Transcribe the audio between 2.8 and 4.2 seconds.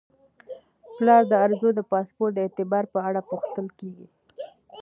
په اړه پوښتل کیږي.